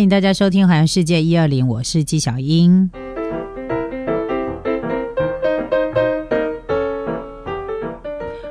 [0.00, 2.90] 欢迎大家收听《环游世界一二零》，我是纪晓英。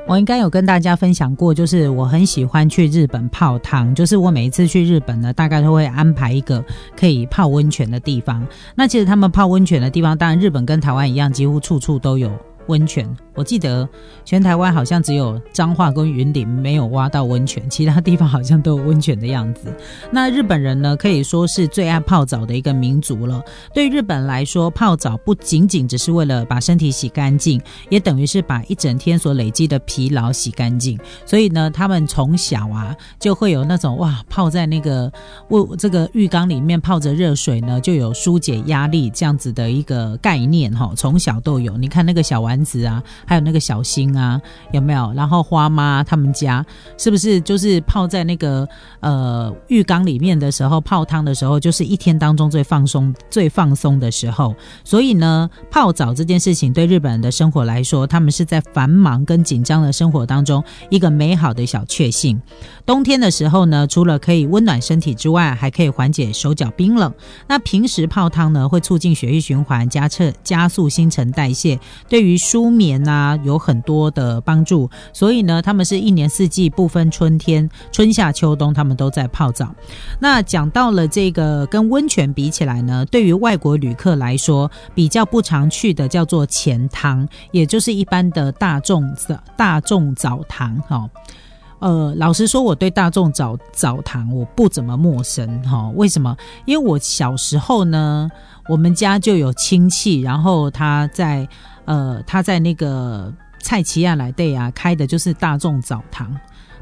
[0.06, 6.64] 我应该有跟大家分享过，就是我很喜欢去日本泡汤，就是我每一次去日本呢，大概都会安排一个
[6.96, 8.46] 可以泡温泉的地方。
[8.76, 12.30] 那其实他们泡温泉的地方，当然日本跟台湾一样，几乎处处都有
[12.66, 13.08] 温泉。
[13.34, 13.88] 我记得
[14.24, 19.74] 全台湾好像只有彰化跟云林没有挖到温泉，其他地方好像都有温泉的样子。
[20.12, 23.42] 那日本人呢，可以说是最爱泡澡的一个民族了。
[23.72, 30.98] 对日本来说，泡澡不仅仅只是为了把身体洗干净，也等于是把一整天所累积的疲劳洗干净。
[31.24, 35.10] 所以呢，他们从小啊就会有那种哇，泡在那个
[35.48, 40.92] 温这个浴缸里面泡着热水呢，就有疏解压力这样子的一个概念哈。
[40.94, 43.00] 从小都有，你看那个小丸丸子啊。
[43.24, 44.40] 还有那个小新啊，
[44.72, 45.12] 有没有？
[45.14, 46.64] 然后花妈他们家
[46.98, 54.54] 是不是就是泡在那个呃浴缸里面的时候，泡汤的时候，就是一天当中最放松、最放松的时候。
[54.84, 62.40] 所以呢，泡澡这件事情对日本人的生活来说，他们是在繁忙跟紧张的生活当中一个美好的小确幸。
[62.84, 67.12] 冬天的时候呢，除了可以温暖身体之外，还可以缓解手脚冰冷。
[67.46, 71.78] 那平时泡汤呢，会促进血液循环，加测加速新陈代谢，
[72.08, 73.38] 对于舒眠啊。
[73.42, 79.74] 有很多的帮助，所以呢，他们是一年四季不分春天、春夏秋冬，他们都在泡澡。
[80.18, 90.76] 那讲到了这个跟温泉比起来呢，对于外国旅客来说，比较不常去的叫做钱汤，也就是一般的大众的大众澡堂。
[90.88, 91.08] 哈，
[91.78, 95.62] 呃，老实说，我对大众澡澡堂我不怎么陌生。
[95.62, 96.36] 哈，为什么？
[96.66, 98.30] 因为我小时候呢，
[98.68, 101.48] 我们家就有亲戚，然后他在。
[101.90, 106.32] 呃，他在那个蔡奇亚来对啊开的就是大众澡堂，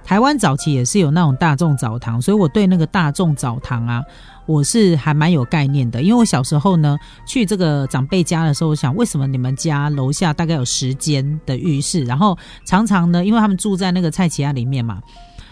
[0.05, 4.05] 台湾早期也是有那种大众澡堂，所以我对那个大众澡堂啊，
[4.45, 6.03] 我是还蛮有概念的。
[6.03, 12.37] 因为我小时候呢去这个长辈家的时候，我想为什么你们家楼下大概有十间的浴室，然后
[12.67, 15.01] 常常呢，因为他们住在那个蔡奇亚里面嘛，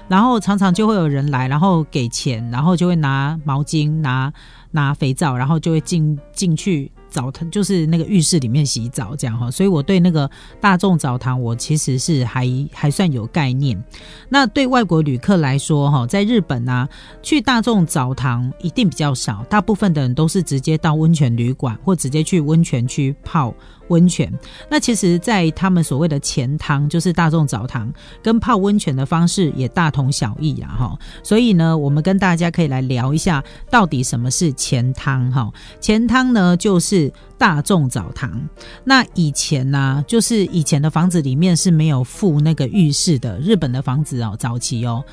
[0.07, 4.31] 然后常常就会有人来，然后给钱，然后就会拿毛巾、拿
[4.71, 6.93] 拿肥皂，然后就会进进去。
[7.09, 10.31] 澡堂就是那个浴室里面洗澡这样哈，所以我对那个
[10.61, 13.83] 大众澡堂我其实是还还算有概念。
[14.29, 16.89] 那对外国旅客来说哈，在日本呢，
[17.23, 23.55] 去大众澡堂一定比较少，大部分的人都是直接到温泉旅馆或直接去温泉区泡。
[23.89, 24.33] 温泉，
[24.71, 27.93] 那其实，在他们所谓的钱汤，就是大众澡堂，
[28.23, 30.99] 跟泡温泉的方式也大同小异啊，哈。
[31.23, 35.53] 所以呢，我们跟大家可以来聊一下，到底什么是钱汤，哈。
[35.81, 38.41] 钱汤呢，就是大众澡堂。
[38.85, 45.05] 那以前呢，就是以前的房子里面是没有附那个浴室的，日本的房子哦，早期哦。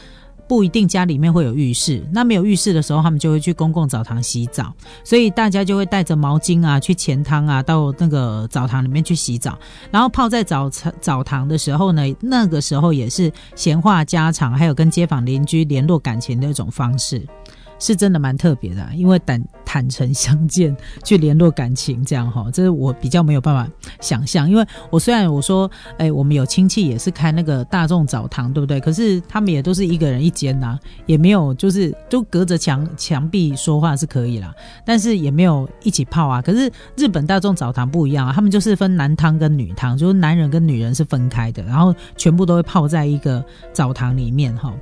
[0.47, 4.73] 不一定家里面会有浴室，那没有浴室的时候，他们就会去公共澡堂洗澡，
[5.03, 9.57] 所以大家就会带着毛巾啊，去前汤啊，到那个澡堂里面去洗澡，
[9.91, 17.25] 然后泡在澡澡堂的时候呢，那个时候也是闲话家常，还有跟街坊邻居联络感情的一种方式。
[17.83, 20.73] 是真的蛮特别的，因为坦坦诚相见
[21.03, 24.49] 去联络感情，这样哈，这是我比较没有办法想象。
[24.49, 28.79] 因为我虽然我说，哎，我们有亲戚也是开那个大众澡堂，对不对？
[28.79, 34.55] 可是他们也都是一个人一间呐，也没有就是都隔着墙墙壁说话是可以啦，
[34.85, 36.41] 但是也没有一起泡啊。
[36.41, 44.73] 可是日本大众澡堂不一样啊，他们就是分男汤跟女汤，就是男人跟女人是分开的，然后全部都会泡在一个澡堂里面哈。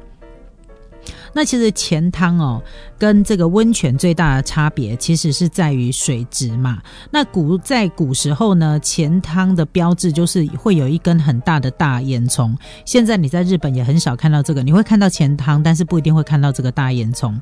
[1.34, 2.62] 那其实钱汤哦。
[2.98, 6.80] 跟这个温泉最大的差别，其实是在于水质嘛。
[7.10, 12.56] 那古在古时候呢，钱汤的标志就是会有一根很大的大烟囱。
[12.86, 17.34] 现在你在日本也很少看到这个，你会看到钱汤，但是不一定会看到这个大烟囱。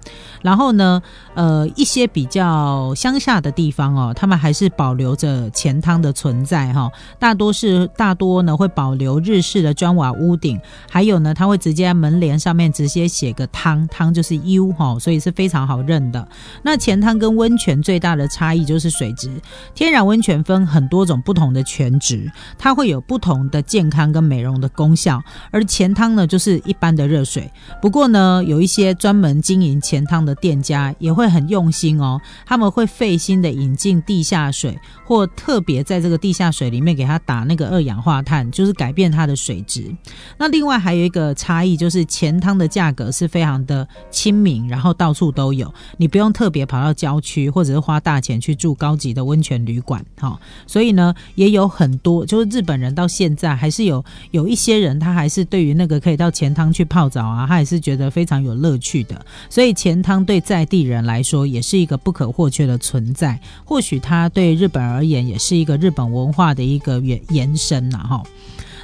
[0.41, 1.01] 然后呢，
[1.33, 6.89] 呃，一些比较乡下的地方哦，他们还是保留着钱汤的存在哈。
[7.19, 10.57] 大多是大多呢会保留日式的砖瓦屋顶，
[10.89, 15.49] 还有呢，他会直接在门帘上面直接写个汤，汤就是 U 哈，所以是非。
[15.49, 16.27] 常好认的。
[16.61, 19.31] 那前汤跟温泉最大的差异就是水质。
[19.73, 25.19] 天然温泉分很多种不同的泉质，它会有不同的健康跟美容的功效。
[25.49, 27.51] 而前汤呢，就是一般的热水。
[27.81, 39.91] 不过呢，有一些专门经营前汤的店家也会很用心哦，他们会费心的引进地下水，或特别在这个地下水里面给它打那个二氧化碳，就是改变它的水质。
[40.37, 50.39] 那另外还有一个差异就是前汤的价格是非常的亲民，然后到处都有，你不用特别跑到郊区，或者是花大钱去住高级的温泉旅馆，哈。
[50.65, 59.23] 所以呢，也有很多就是日本人到现在还是有有一些人，他还是对于那个可以到钱汤去泡澡啊，他也是觉得非常有乐趣的。
[59.49, 68.23] 所以钱汤对在地人来说也是一个不可或缺的存在，或许它对日本而言也是一个日本文化的一个延延伸呐，哈。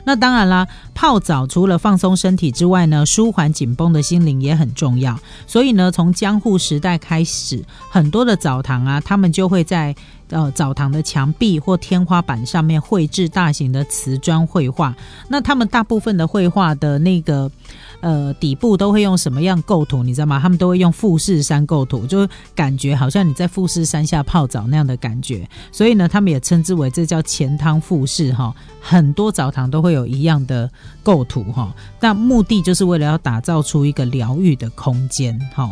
[0.06, 5.20] 那当然啦，泡澡除了放松身体之外呢，舒缓紧绷的心灵也很重要。
[5.46, 9.94] 所以呢，从江户时代开始，很多的澡堂啊，他们就会在。
[10.30, 14.96] 呃，澡堂的墙壁或天花板上面绘制大型的瓷砖绘画。
[15.30, 17.50] 那他们大部分的绘画的那个
[18.00, 20.02] 呃底部都会用什么样构图？
[20.02, 20.40] 你知道吗？
[20.40, 25.48] 他们都会用富士山构图，就感觉好像你在富士山下泡澡那样的感觉。
[25.72, 28.54] 所以呢，他们也称之为这叫钱汤富士哈。
[28.82, 30.70] 很多澡堂都会有一样的
[31.04, 31.74] 构图哈。
[32.00, 35.70] 那目的就是为了要打造出一个疗愈的空间哈。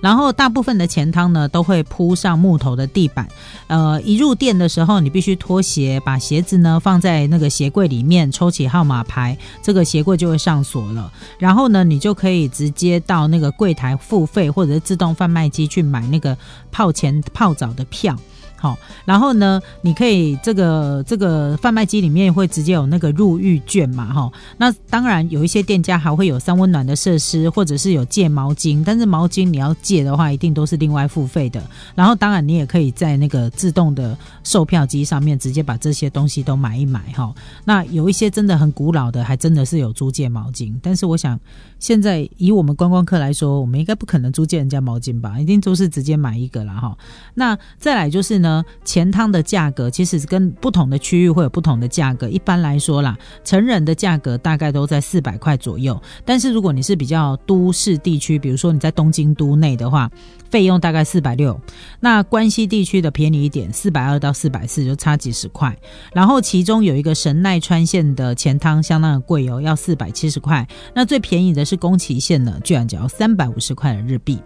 [0.00, 3.28] 然后大部分的钱汤呢都会铺上木头的地板，
[3.66, 11.12] 呃，一入店的时候你必须脱鞋，把鞋子呢放在那个鞋柜里面，抽起号码牌，这个鞋柜就会上锁了。
[11.38, 16.36] 然后呢，你就可以直接到那个柜台付费，或者是自动贩卖机去买那个
[16.70, 18.16] 泡钱泡澡的票。
[18.60, 24.30] 好，然后呢，你可以这个这个贩卖机里面会直接有那个入浴券嘛，哈。
[24.58, 31.62] 那当然有一些店家还会有三温暖的设施，或者是有借毛巾，但是毛巾你要借的话，一定都是另外付费的。
[31.94, 34.14] 然后当然你也可以在那个自动的
[34.44, 37.34] 售票机上面直接把这些东西都买一买，哈。
[37.64, 41.40] 那有一些真的很古老的，还真的是有租借毛巾，但是我想
[41.80, 46.96] 现在以我们观光客来说，我们应该不可能租借人家毛巾吧，一定都是直接买一个了，哈。
[47.34, 48.62] 那再来就是呢。
[48.84, 52.28] 钱汤的价格其实跟不同的区域会有不同的价格。
[52.28, 56.00] 一般来说啦，成人的价格大概都在四百块左右。
[56.24, 60.10] 但是如果你是比较都市地区，比如说你在东京都内的话，
[60.50, 61.58] 费用大概四百六。
[62.00, 65.76] 那关西地区的便宜一点，四百二到四百四，就差几十块。
[66.12, 70.66] 然后其中有一个神奈川县的钱汤相当的贵哦，要四百七十块。
[70.94, 74.38] 那最便宜的是宫崎县呢，居然只要三百五十块的日币。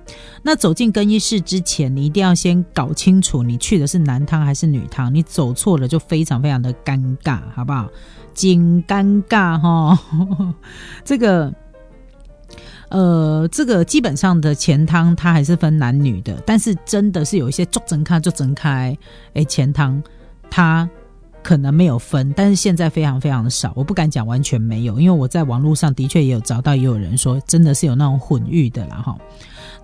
[0.43, 4.05] 那走进更衣室之前，你一定要先搞清楚你去的是。
[4.05, 5.15] 男汤还是女汤？
[5.15, 7.89] 你走错了就非常非常的尴尬，好不好？
[8.35, 9.99] 紧尴尬哈！
[11.03, 11.51] 这个，
[12.91, 18.95] 呃，这个基本上的前汤它还是分男女的，但是真的是有一些做整开就整开，
[19.33, 20.03] 哎，前汤
[20.51, 20.87] 它
[21.45, 29.15] 可能没有分，但是现在非常非常的少，我不敢讲完全没有，因为我在网络上的确也有找到，也有人说真的是有那种混浴的了哈。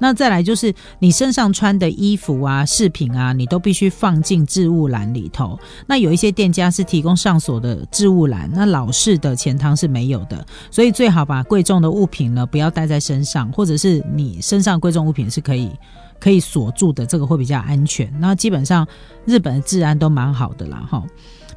[0.02, 5.58] 那再来就是你身上穿的衣服啊、饰品啊，你都必须放进置物篮里头。
[5.86, 15.70] 那有一些店家是提供上锁的置物篮，那老式的钱汤是没有的，所以最好把贵重的物品呢不要带在身上，或者是你身上贵重物品是可以
[16.18, 18.10] 可以锁住的，这个会比较安全。
[18.18, 18.88] 那基本上
[19.26, 21.04] 日本的治安都蛮好的啦，哈。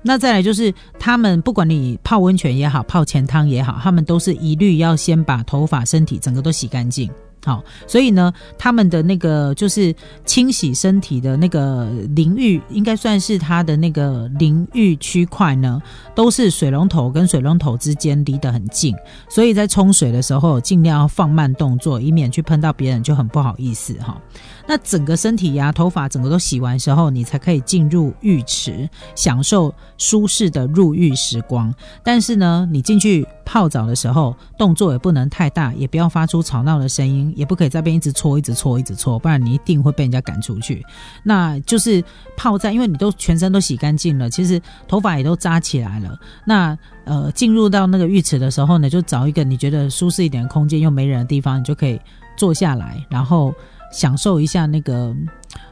[0.04, 7.10] 那再来就是他们不管你泡温泉也好，泡前汤也好，他们都是一律要先把头发、身体整个都洗干净。
[7.46, 9.94] 好，所以呢，他们的那个就是
[10.26, 15.82] 清洗身体的那个淋浴，应该算是他的那个淋浴区块呢，
[16.16, 18.96] 都是水龙头跟水龙头之间离得很近，
[19.30, 24.18] 所以在冲水的时候尽量要放慢动作，以免去喷到别人就很不好意思哈。
[24.66, 31.74] 那整个身体呀、头发整个都洗完时候，你才可以进入浴池，享受舒适的入浴时光。
[32.02, 40.84] 但是呢，你进去泡澡的时候，动作也不能太大，也不要发出吵闹的声音，也不可以在边一直搓、一直搓、一直搓，不然你一定会被人家赶出去。
[41.24, 42.04] 那就是
[42.36, 46.18] 泡在，因为你都全身都洗干净了，其实头发也都扎起来了。
[46.46, 52.00] 那呃，进入到那个浴池的时候呢，就找一个你觉得舒适一点空间，又没人的地方，你就可以
[52.38, 53.54] 坐下来，然后。
[53.96, 55.16] 享受一下那个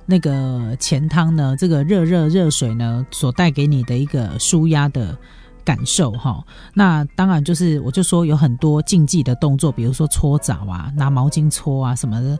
[0.05, 5.17] 那个前汤呢，这个热热热水呢所带给你的一个舒压的
[5.63, 6.43] 感受哈。
[6.73, 12.39] 那当然就是我就说有很多禁忌的动作，比如说搓澡啊、拿毛巾搓啊什么的，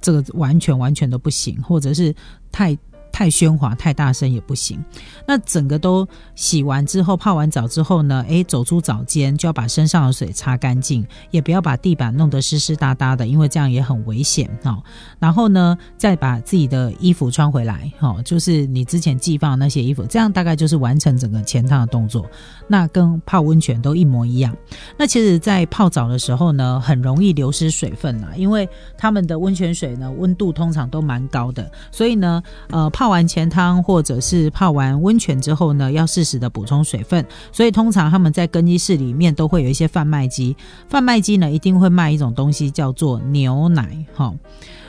[0.00, 2.14] 这个完全完全都不行，或者是
[2.50, 2.76] 太。
[3.12, 4.82] 太喧哗、太大声也不行。
[5.26, 8.24] 那整个都洗完之后、泡完澡之后呢？
[8.26, 14.82] 诶，走出澡间就要把身上的水擦干净，也不要把地板弄得湿湿哒哒的，因为这样也很危险哈。
[15.20, 22.26] 然后呢，再把自己的衣服穿回来，哈，就是你之前寄放的那些衣服，这样大概就是完成整个前趟的动作。
[22.66, 24.56] 那跟泡温泉都一模一样。
[24.96, 33.11] 那其实，在泡澡的时候呢，很容易流失水分啊，因为他们的温泉水呢，温度通常都蛮高的，所以呢，呃，泡。
[33.12, 37.24] 完钱汤或者是泡完温泉之后呢，要适时的补充水分。
[37.52, 40.56] 所以通常他们在更衣室里面都会有一些贩卖机，
[40.88, 44.04] 贩卖机呢一定会卖一种东西叫做牛奶。
[44.14, 44.34] 哈，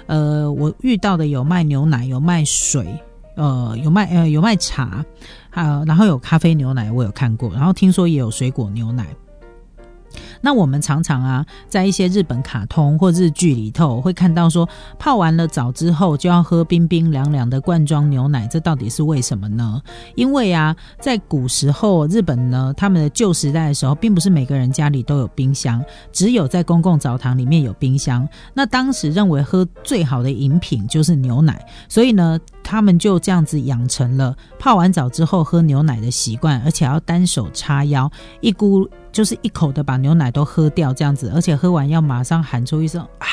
[0.07, 2.87] 呃，我遇到的有卖牛奶，有卖水，
[3.35, 5.05] 呃，有卖呃有卖茶，
[5.51, 9.05] 啊，然后有咖啡牛奶，我有看过，然后听说也有水果牛奶。
[10.41, 14.67] 那我们常常啊，在一些日本卡通或日剧里头，会看到说，
[14.97, 19.81] 泡完了澡之后就要喝冰冰凉凉的罐装牛奶，这到底是为什么呢？
[20.15, 28.27] 因为啊，在古时候日本呢，他们的旧时代的时候，并不是每个人家里都有冰箱，只有在公共澡堂里面有冰箱。
[28.53, 38.89] 那当时认为喝最好的饮品就是牛奶，所以呢，他们就这样子养成了泡完澡之后喝牛奶的习惯，而且要单手叉腰，一咕。
[39.11, 43.27] 就是一口的把牛奶都喝掉这样子，而且喝完要马上喊出一声啊，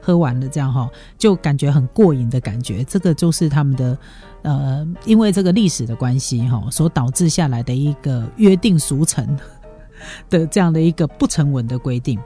[0.00, 2.82] 喝完了这样哈，就感觉很过瘾的感觉。
[2.84, 3.98] 这个就是他们的
[4.40, 9.38] 呃，因为这个历史的关系哈，所导致下来的一个约定俗成。
[10.28, 12.18] 的这样的一个不成文的规定，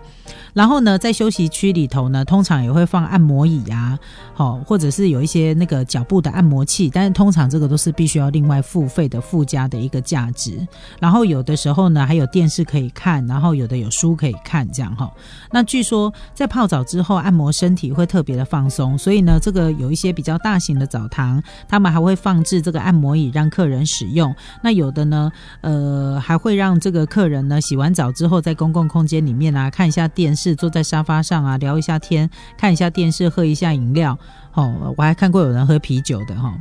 [0.53, 3.99] 然后呢，在休息区里头呢，通常也会放按摩椅啊，
[4.35, 10.67] 好，或者是有一些那个脚部的按摩器，但是通常这个都是必须要另外付费的附加的一个价值。
[10.99, 15.09] 然后有的时候呢，还有电视可以看，然后有的有书可以看，这样哈。
[15.53, 24.35] 那据说在泡澡之后按摩身体会特别的放松，所以呢，这个有一些比较大型的澡堂，他们还会放置这个按摩椅让客人使用。
[24.63, 25.31] 那有的呢，
[25.61, 27.61] 呃，还会让这个客人呢。
[27.69, 34.19] 洗完澡之后，在公共空间里面啊，看一下电视，坐在沙发上啊，聊一下天，看一下电视，喝一下饮料。
[34.53, 36.53] 哦，我还看过有人喝啤酒的哈，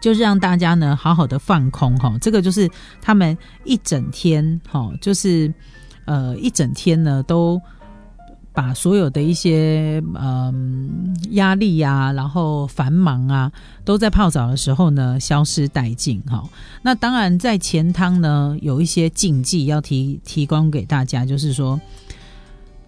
[0.00, 2.16] 就是让大家呢好好的放空哈。
[2.22, 2.66] 这个就是
[3.02, 5.52] 他们一整天哈，就是
[6.06, 7.60] 呃一整天呢都。
[8.54, 13.52] 把所有的一些嗯压力呀，然后繁忙啊，
[13.84, 16.42] 都在泡澡的时候呢消失殆尽哈。
[16.82, 21.80] 那当然，在前汤呢有一些禁忌要提提供给大家，就是说。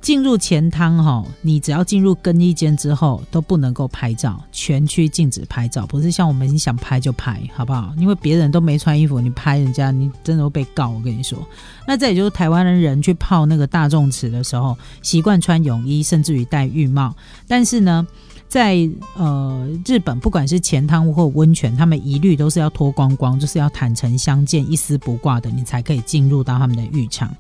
[0.00, 7.92] 进入前汤哈，你只要进入更衣间之后都不能够拍照，全区禁止拍照，不是像我们你想拍就拍，好不好？
[7.98, 10.88] 因为别人都没穿衣服，你拍人家，你真的会被告。
[10.88, 11.38] 我跟你说，
[11.86, 17.14] 那这也就是台湾人人去泡那个大众池的时候，习惯穿泳衣，甚至于戴浴帽，
[17.46, 18.06] 但是呢。
[18.48, 18.76] 在
[19.16, 27.32] 呃日本，不管是前汤或温泉，他们一律都是要脱光光，就是要坦诚相见、一丝不挂的，你才可以进入到他们的浴场。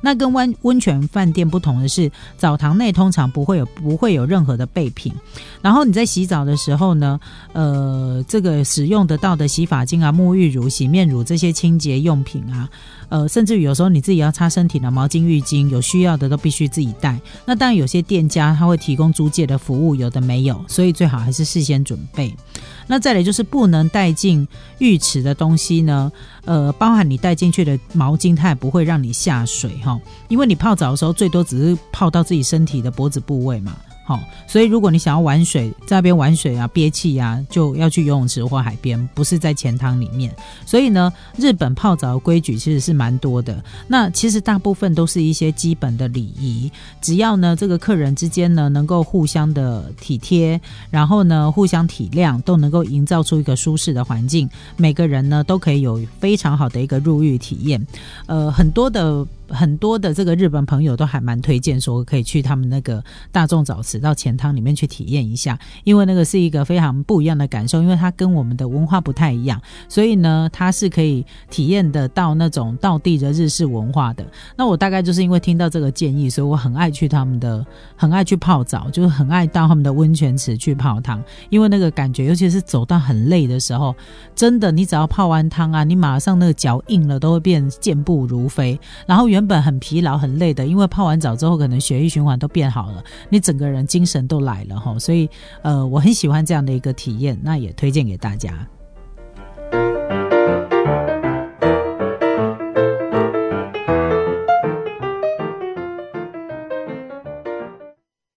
[0.00, 5.12] 那跟温温泉饭店不同的是，澡堂内通常不会有不会有任何的备品。
[5.60, 7.18] 然后你在洗澡的时候呢，
[7.52, 12.68] 呃，这个使用得到的洗发精啊、沐浴乳、洗面乳这些清洁用品啊。
[13.08, 17.16] 呃，甚至于有时候你自己要擦身体的毛巾、浴巾，有需要的都必须自己带。
[17.44, 22.34] 那当然有些店家他会提供租借的服务，有的没有，所以最好还是事先准备。
[22.88, 24.46] 那再来就是不能带进
[24.78, 26.10] 浴池的东西呢，
[26.44, 33.76] 呃，包含你带进去的毛巾，它也不会让你下水哈，因为你泡澡的时候最多只是泡到自己身体的脖子部位嘛。
[34.04, 40.32] 好，所以如果你想要玩水，在那边玩水啊、憋气啊，就要去游泳池或海边，不是在钱汤里面。
[40.64, 43.60] 所以呢，日本泡澡的规矩其实是蛮多的。
[43.88, 57.84] 那其实大部分都是一些基本的礼仪，只要呢这个客人之间呢能够互相的体贴，然后呢互相体谅，都能够营造出一个舒适的环境，每个人呢都可以有非常好的一个入浴体验。
[58.26, 59.26] 呃，很多的。
[59.48, 74.26] 很多的这个日本朋友都还蛮推荐说可以去他们那个大众澡池到钱汤里面去体验一下，因为那个是一个非常不一样的感受，因为它跟我们的文化不太一样，所以呢它是可以体验得到那种道地的日式文化的。
[74.56, 77.64] 那我大概就是因为听到这个建议，所以我很爱去他们的，
[77.96, 83.94] 很爱去泡澡，就是很爱到他们的温泉池去泡汤，因为那个感觉，尤其是走到很累的时候，
[84.34, 94.98] 真的你只要泡完汤啊，你马上那个脚硬了都会变健步如飞，然后原本很疲劳、很累的，因为泡完澡之后，可能血液循环都变好了，你整个人精神都来了哈。
[94.98, 95.28] 所以，
[95.60, 98.66] 呃，我很喜欢这样的一个体验，那也推荐给大家。